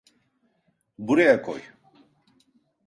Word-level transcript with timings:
Buraya 0.99 1.41
koy. 1.41 1.61